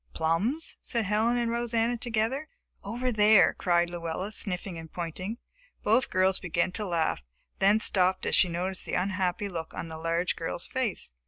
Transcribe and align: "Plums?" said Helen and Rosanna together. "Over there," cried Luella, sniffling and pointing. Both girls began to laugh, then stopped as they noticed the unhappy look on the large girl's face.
"Plums?" 0.15 0.77
said 0.81 1.05
Helen 1.05 1.37
and 1.37 1.51
Rosanna 1.51 1.95
together. 1.95 2.49
"Over 2.83 3.11
there," 3.11 3.53
cried 3.59 3.87
Luella, 3.91 4.31
sniffling 4.31 4.75
and 4.79 4.91
pointing. 4.91 5.37
Both 5.83 6.09
girls 6.09 6.39
began 6.39 6.71
to 6.71 6.87
laugh, 6.87 7.19
then 7.59 7.79
stopped 7.79 8.25
as 8.25 8.41
they 8.41 8.49
noticed 8.49 8.87
the 8.87 8.95
unhappy 8.95 9.47
look 9.47 9.75
on 9.75 9.89
the 9.89 9.99
large 9.99 10.35
girl's 10.35 10.65
face. 10.67 11.13